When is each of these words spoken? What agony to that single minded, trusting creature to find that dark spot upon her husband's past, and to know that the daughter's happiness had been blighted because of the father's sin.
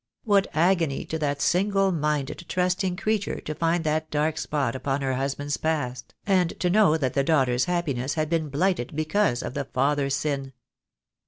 What 0.23 0.47
agony 0.55 1.05
to 1.05 1.19
that 1.19 1.43
single 1.43 1.91
minded, 1.91 2.45
trusting 2.49 2.95
creature 2.95 3.39
to 3.41 3.53
find 3.53 3.83
that 3.83 4.09
dark 4.09 4.39
spot 4.39 4.75
upon 4.75 5.01
her 5.01 5.13
husband's 5.13 5.57
past, 5.57 6.15
and 6.25 6.59
to 6.59 6.71
know 6.71 6.97
that 6.97 7.13
the 7.13 7.23
daughter's 7.23 7.65
happiness 7.65 8.15
had 8.15 8.27
been 8.27 8.49
blighted 8.49 8.95
because 8.95 9.43
of 9.43 9.53
the 9.53 9.65
father's 9.65 10.15
sin. 10.15 10.53